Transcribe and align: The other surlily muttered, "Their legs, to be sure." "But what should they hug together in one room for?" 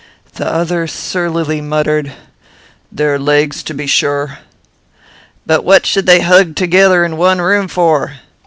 The 0.33 0.51
other 0.51 0.87
surlily 0.87 1.61
muttered, 1.61 2.11
"Their 2.91 3.19
legs, 3.19 3.61
to 3.61 3.75
be 3.75 3.85
sure." 3.85 4.39
"But 5.45 5.63
what 5.63 5.85
should 5.85 6.07
they 6.07 6.21
hug 6.21 6.55
together 6.55 7.05
in 7.05 7.17
one 7.17 7.39
room 7.39 7.67
for?" 7.67 8.13